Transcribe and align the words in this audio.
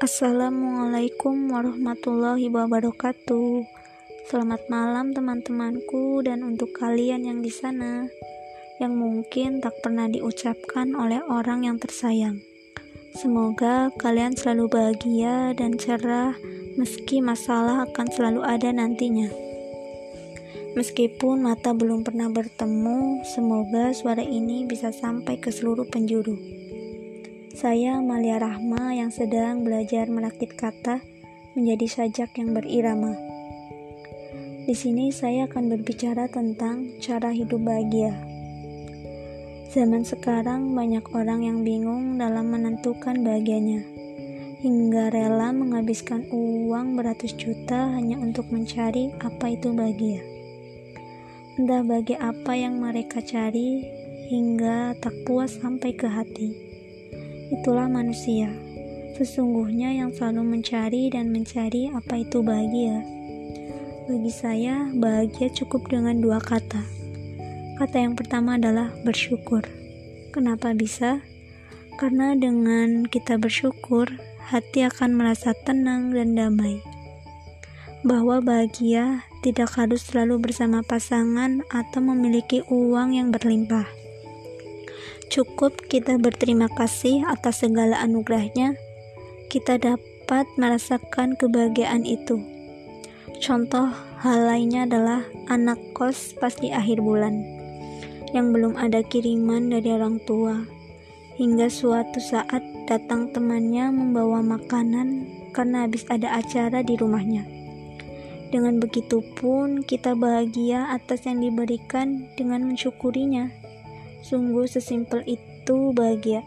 Assalamualaikum 0.00 1.52
warahmatullahi 1.52 2.48
wabarakatuh. 2.48 3.68
Selamat 4.32 4.64
malam 4.72 5.12
teman-temanku 5.12 6.24
dan 6.24 6.40
untuk 6.40 6.72
kalian 6.72 7.28
yang 7.28 7.44
di 7.44 7.52
sana 7.52 8.08
yang 8.80 8.96
mungkin 8.96 9.60
tak 9.60 9.76
pernah 9.84 10.08
diucapkan 10.08 10.96
oleh 10.96 11.20
orang 11.28 11.68
yang 11.68 11.76
tersayang. 11.76 12.40
Semoga 13.12 13.92
kalian 14.00 14.32
selalu 14.32 14.72
bahagia 14.72 15.52
dan 15.52 15.76
cerah 15.76 16.32
meski 16.80 17.20
masalah 17.20 17.84
akan 17.84 18.08
selalu 18.08 18.40
ada 18.40 18.72
nantinya. 18.72 19.28
Meskipun 20.80 21.44
mata 21.44 21.76
belum 21.76 22.08
pernah 22.08 22.32
bertemu, 22.32 23.20
semoga 23.28 23.92
suara 23.92 24.24
ini 24.24 24.64
bisa 24.64 24.96
sampai 24.96 25.36
ke 25.36 25.52
seluruh 25.52 25.84
penjuru. 25.92 26.59
Saya 27.60 28.00
Malia 28.00 28.40
Rahma 28.40 28.96
yang 28.96 29.12
sedang 29.12 29.68
belajar 29.68 30.08
merakit 30.08 30.56
kata 30.56 31.04
menjadi 31.52 31.92
sajak 31.92 32.32
yang 32.40 32.56
berirama. 32.56 33.12
Di 34.64 34.72
sini 34.72 35.12
saya 35.12 35.44
akan 35.44 35.68
berbicara 35.68 36.24
tentang 36.32 36.88
cara 37.04 37.28
hidup 37.28 37.60
bahagia. 37.60 38.16
Zaman 39.76 40.08
sekarang 40.08 40.72
banyak 40.72 41.04
orang 41.12 41.44
yang 41.44 41.60
bingung 41.60 42.16
dalam 42.16 42.48
menentukan 42.48 43.20
bahagianya, 43.20 43.84
hingga 44.64 45.12
rela 45.12 45.52
menghabiskan 45.52 46.32
uang 46.32 46.96
beratus 46.96 47.36
juta 47.36 47.92
hanya 47.92 48.16
untuk 48.16 48.48
mencari 48.48 49.12
apa 49.20 49.52
itu 49.52 49.68
bahagia. 49.76 50.24
Entah 51.60 51.84
bahagia 51.84 52.24
apa 52.24 52.56
yang 52.56 52.80
mereka 52.80 53.20
cari, 53.20 53.84
hingga 54.32 54.96
tak 54.96 55.12
puas 55.28 55.60
sampai 55.60 55.92
ke 55.92 56.08
hati. 56.08 56.69
Itulah 57.50 57.90
manusia. 57.90 58.46
Sesungguhnya 59.18 59.90
yang 59.90 60.14
selalu 60.14 60.54
mencari 60.54 61.10
dan 61.10 61.34
mencari 61.34 61.90
apa 61.90 62.22
itu 62.22 62.46
bahagia. 62.46 63.02
Bagi 64.06 64.30
saya, 64.30 64.86
bahagia 64.94 65.50
cukup 65.50 65.90
dengan 65.90 66.22
dua 66.22 66.38
kata. 66.38 66.78
Kata 67.74 67.96
yang 67.98 68.14
pertama 68.14 68.54
adalah 68.54 68.94
bersyukur. 69.02 69.66
Kenapa 70.30 70.70
bisa? 70.78 71.26
Karena 71.98 72.38
dengan 72.38 73.10
kita 73.10 73.34
bersyukur, 73.34 74.06
hati 74.46 74.86
akan 74.86 75.18
merasa 75.18 75.50
tenang 75.66 76.14
dan 76.14 76.38
damai. 76.38 76.78
Bahwa 78.06 78.38
bahagia 78.38 79.26
tidak 79.42 79.74
harus 79.74 80.06
selalu 80.06 80.38
bersama 80.38 80.86
pasangan 80.86 81.66
atau 81.66 81.98
memiliki 81.98 82.62
uang 82.70 83.18
yang 83.18 83.34
berlimpah 83.34 83.99
Cukup 85.30 85.86
kita 85.86 86.18
berterima 86.18 86.66
kasih 86.66 87.22
atas 87.22 87.62
segala 87.62 88.02
anugerahnya, 88.02 88.74
kita 89.46 89.78
dapat 89.78 90.42
merasakan 90.58 91.38
kebahagiaan 91.38 92.02
itu. 92.02 92.42
Contoh 93.38 93.94
hal 94.26 94.50
lainnya 94.50 94.90
adalah 94.90 95.22
anak 95.46 95.78
kos 95.94 96.34
pas 96.34 96.50
di 96.58 96.74
akhir 96.74 96.98
bulan, 96.98 97.46
yang 98.34 98.50
belum 98.50 98.74
ada 98.74 99.06
kiriman 99.06 99.70
dari 99.70 99.94
orang 99.94 100.18
tua, 100.26 100.66
hingga 101.38 101.70
suatu 101.70 102.18
saat 102.18 102.66
datang 102.90 103.30
temannya 103.30 103.86
membawa 103.94 104.42
makanan 104.42 105.30
karena 105.54 105.86
habis 105.86 106.02
ada 106.10 106.42
acara 106.42 106.82
di 106.82 106.98
rumahnya. 106.98 107.46
Dengan 108.50 108.82
begitu 108.82 109.22
pun 109.38 109.86
kita 109.86 110.18
bahagia 110.18 110.90
atas 110.90 111.22
yang 111.22 111.38
diberikan 111.38 112.26
dengan 112.34 112.66
mensyukurinya. 112.66 113.59
Sungguh 114.20 114.68
sesimpel 114.68 115.24
itu 115.24 115.92
bahagia. 115.96 116.44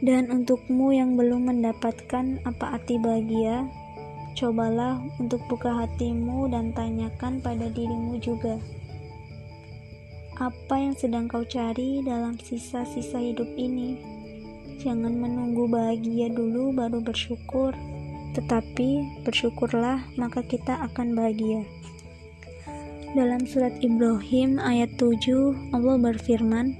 Dan 0.00 0.32
untukmu 0.32 0.96
yang 0.96 1.18
belum 1.18 1.52
mendapatkan 1.52 2.40
apa 2.48 2.80
arti 2.80 2.96
bahagia, 2.96 3.68
cobalah 4.38 5.02
untuk 5.20 5.44
buka 5.50 5.84
hatimu 5.84 6.48
dan 6.48 6.72
tanyakan 6.72 7.42
pada 7.44 7.68
dirimu 7.68 8.16
juga. 8.16 8.56
Apa 10.40 10.80
yang 10.80 10.96
sedang 10.96 11.28
kau 11.28 11.44
cari 11.44 12.00
dalam 12.00 12.40
sisa-sisa 12.40 13.20
hidup 13.20 13.50
ini? 13.60 14.00
Jangan 14.80 15.12
menunggu 15.12 15.68
bahagia 15.68 16.32
dulu 16.32 16.72
baru 16.72 17.04
bersyukur, 17.04 17.76
tetapi 18.32 19.20
bersyukurlah 19.20 20.00
maka 20.16 20.40
kita 20.40 20.80
akan 20.88 21.12
bahagia. 21.12 21.68
Dalam 23.10 23.42
surat 23.42 23.74
Ibrahim 23.82 24.62
ayat 24.62 24.94
7, 24.94 25.74
Allah 25.74 25.96
berfirman, 25.98 26.78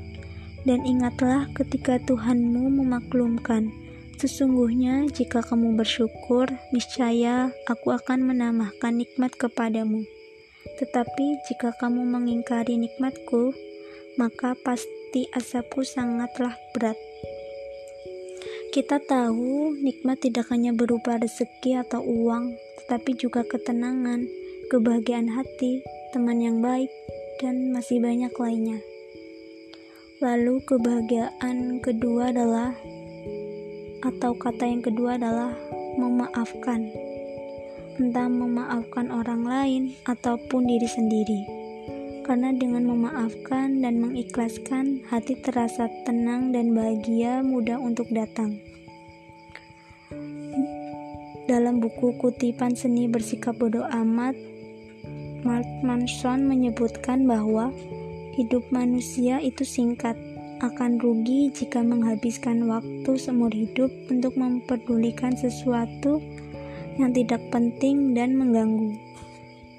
Dan 0.62 0.84
ingatlah 0.86 1.50
ketika 1.56 1.98
Tuhanmu 2.06 2.70
memaklumkan, 2.70 3.72
Sesungguhnya 4.20 5.08
jika 5.08 5.40
kamu 5.40 5.80
bersyukur, 5.80 6.44
niscaya 6.76 7.56
aku 7.64 7.96
akan 7.96 8.28
menambahkan 8.28 9.00
nikmat 9.00 9.32
kepadamu. 9.32 10.04
Tetapi 10.76 11.40
jika 11.48 11.72
kamu 11.80 12.04
mengingkari 12.04 12.76
nikmatku, 12.76 13.56
maka 14.20 14.52
pasti 14.60 15.24
asapku 15.32 15.88
sangatlah 15.88 16.52
berat. 16.76 17.00
Kita 18.76 19.00
tahu 19.00 19.80
nikmat 19.80 20.20
tidak 20.20 20.52
hanya 20.52 20.76
berupa 20.76 21.16
rezeki 21.16 21.80
atau 21.80 22.04
uang, 22.04 22.60
tetapi 22.84 23.16
juga 23.16 23.40
ketenangan, 23.40 24.28
kebahagiaan 24.68 25.32
hati, 25.32 25.80
teman 26.10 26.42
yang 26.42 26.58
baik, 26.58 26.90
dan 27.38 27.70
masih 27.70 28.02
banyak 28.02 28.34
lainnya. 28.34 28.78
Lalu 30.20 30.60
kebahagiaan 30.68 31.80
kedua 31.80 32.28
adalah 32.28 32.76
atau 34.04 34.32
kata 34.36 34.68
yang 34.68 34.84
kedua 34.84 35.16
adalah 35.16 35.56
memaafkan. 35.96 36.92
Entah 38.00 38.28
memaafkan 38.28 39.12
orang 39.12 39.44
lain 39.44 39.82
ataupun 40.08 40.64
diri 40.64 40.88
sendiri. 40.88 41.40
Karena 42.24 42.52
dengan 42.54 42.86
memaafkan 42.86 43.80
dan 43.80 43.98
mengikhlaskan, 44.00 45.04
hati 45.08 45.40
terasa 45.40 45.88
tenang 46.04 46.52
dan 46.52 46.72
bahagia 46.72 47.40
mudah 47.40 47.76
untuk 47.80 48.08
datang. 48.12 48.60
Dalam 51.50 51.82
buku 51.82 52.14
kutipan 52.22 52.78
seni 52.78 53.10
bersikap 53.10 53.58
bodoh 53.58 53.82
amat, 53.82 54.38
Mark 55.40 55.66
Manson 55.80 56.44
menyebutkan 56.44 57.24
bahwa 57.24 57.72
hidup 58.36 58.64
manusia 58.68 59.40
itu 59.40 59.64
singkat, 59.64 60.16
akan 60.60 61.00
rugi 61.00 61.48
jika 61.48 61.80
menghabiskan 61.80 62.68
waktu 62.68 63.10
seumur 63.16 63.48
hidup 63.48 63.88
untuk 64.12 64.36
memperdulikan 64.36 65.32
sesuatu 65.32 66.20
yang 67.00 67.16
tidak 67.16 67.40
penting 67.48 68.12
dan 68.12 68.36
mengganggu. 68.36 68.92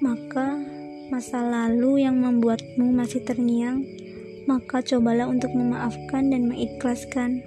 Maka, 0.02 0.58
masa 1.06 1.38
lalu 1.46 2.02
yang 2.02 2.18
membuatmu 2.18 2.90
masih 2.90 3.22
terngiang, 3.22 3.86
maka 4.50 4.82
cobalah 4.82 5.30
untuk 5.30 5.54
memaafkan 5.54 6.34
dan 6.34 6.50
mengikhlaskan. 6.50 7.46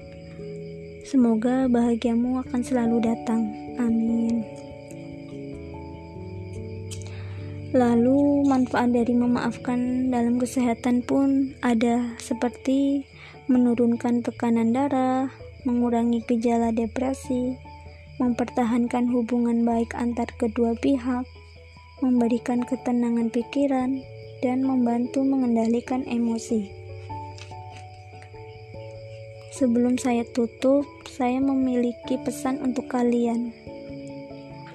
Semoga 1.04 1.68
bahagiamu 1.68 2.40
akan 2.48 2.62
selalu 2.64 3.04
datang. 3.04 3.52
Amin. 3.76 4.48
Lalu 7.76 8.48
manfaat 8.48 8.96
dari 8.96 9.12
memaafkan 9.12 10.08
dalam 10.08 10.40
kesehatan 10.40 11.04
pun 11.04 11.52
ada 11.60 12.16
seperti 12.24 13.04
menurunkan 13.52 14.24
tekanan 14.24 14.72
darah, 14.72 15.28
mengurangi 15.68 16.24
gejala 16.24 16.72
depresi, 16.72 17.60
mempertahankan 18.24 19.12
hubungan 19.12 19.68
baik 19.68 19.92
antar 19.92 20.32
kedua 20.40 20.72
pihak, 20.80 21.28
memberikan 22.00 22.64
ketenangan 22.64 23.28
pikiran, 23.28 24.00
dan 24.40 24.64
membantu 24.64 25.28
mengendalikan 25.28 26.08
emosi. 26.08 26.72
Sebelum 29.52 30.00
saya 30.00 30.24
tutup, 30.32 30.88
saya 31.12 31.44
memiliki 31.44 32.16
pesan 32.24 32.64
untuk 32.64 32.88
kalian. 32.88 33.52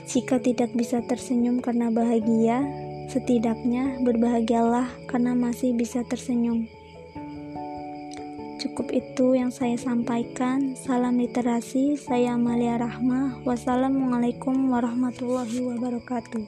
Jika 0.04 0.42
tidak 0.42 0.74
bisa 0.74 1.00
tersenyum 1.06 1.62
karena 1.62 1.86
bahagia, 1.88 2.89
Setidaknya 3.10 3.98
berbahagialah 4.06 4.86
karena 5.10 5.34
masih 5.34 5.74
bisa 5.74 6.06
tersenyum. 6.06 6.70
Cukup 8.62 8.94
itu 8.94 9.34
yang 9.34 9.50
saya 9.50 9.74
sampaikan. 9.74 10.78
Salam 10.78 11.18
literasi, 11.18 11.98
saya 11.98 12.38
Amalia 12.38 12.78
Rahma. 12.78 13.42
Wassalamualaikum 13.42 14.54
warahmatullahi 14.70 15.58
wabarakatuh. 15.58 16.46